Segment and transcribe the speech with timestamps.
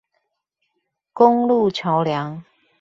[1.13, 2.43] 公路橋梁